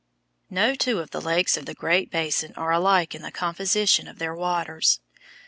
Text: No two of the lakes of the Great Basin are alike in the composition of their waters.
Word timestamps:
No 0.49 0.73
two 0.73 0.97
of 0.99 1.11
the 1.11 1.21
lakes 1.21 1.57
of 1.57 1.67
the 1.67 1.75
Great 1.75 2.09
Basin 2.09 2.55
are 2.55 2.71
alike 2.71 3.13
in 3.13 3.21
the 3.21 3.29
composition 3.29 4.07
of 4.07 4.17
their 4.17 4.33
waters. 4.33 4.99